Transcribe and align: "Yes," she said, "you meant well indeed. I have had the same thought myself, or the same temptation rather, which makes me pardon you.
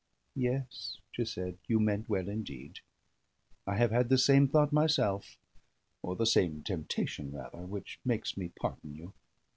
"Yes," 0.35 0.97
she 1.11 1.23
said, 1.25 1.59
"you 1.67 1.79
meant 1.79 2.09
well 2.09 2.27
indeed. 2.27 2.79
I 3.67 3.75
have 3.77 3.91
had 3.91 4.09
the 4.09 4.17
same 4.17 4.47
thought 4.47 4.73
myself, 4.73 5.37
or 6.01 6.15
the 6.15 6.25
same 6.25 6.63
temptation 6.63 7.31
rather, 7.33 7.67
which 7.67 7.99
makes 8.03 8.35
me 8.35 8.49
pardon 8.49 8.95
you. 8.95 9.13